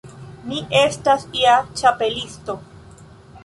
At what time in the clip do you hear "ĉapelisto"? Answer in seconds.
1.83-2.57